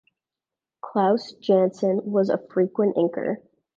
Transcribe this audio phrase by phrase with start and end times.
[0.83, 3.37] Klaus Janson was a frequent inker.